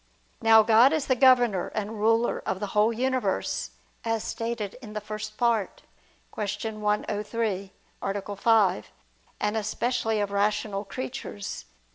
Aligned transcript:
Now 0.41 0.63
God 0.63 0.93
is 0.93 1.05
the 1.05 1.15
governor 1.15 1.67
and 1.75 1.99
ruler 1.99 2.41
of 2.43 2.59
the 2.59 2.65
whole 2.73 2.91
universe, 2.91 3.69
as 4.03 4.23
stated 4.23 4.73
in 4.81 4.93
the 4.93 4.99
First 4.99 5.37
Part 5.37 5.83
(Q. 6.33 6.79
103, 6.79 7.71
A. 8.01 8.35
5): 8.35 8.91
and 9.39 9.55
especially 9.55 10.19
of 10.19 10.31
rational 10.31 10.85
creatures. 10.85 11.65